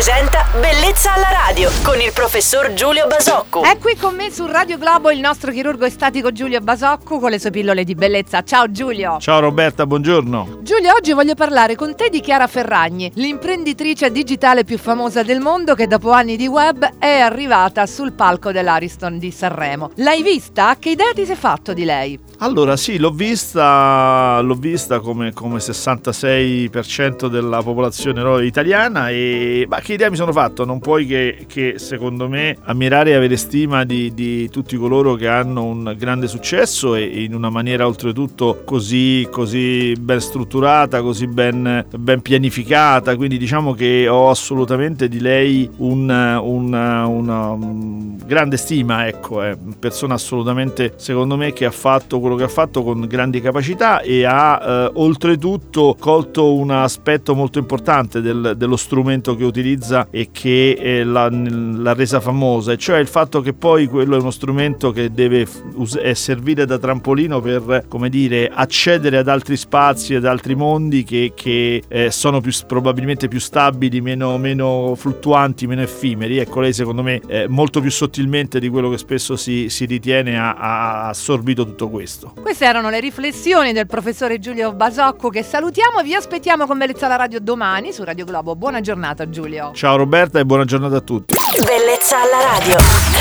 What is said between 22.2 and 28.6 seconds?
Allora sì, l'ho vista, l'ho vista come, come 66% della popolazione